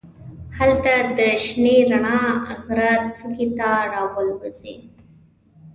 هلته 0.57 0.93
د 1.17 1.19
شنې 1.43 1.77
رڼا 1.89 2.21
غره 2.65 2.91
څوکې 3.15 3.47
ته 3.57 3.69
والوزي. 4.13 4.75